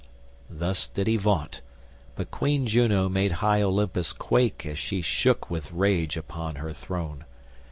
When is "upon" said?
6.17-6.55